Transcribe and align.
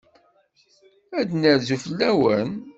Ad 1.19 1.25
d-nerzu 1.29 1.77
fell-awen. 1.83 2.49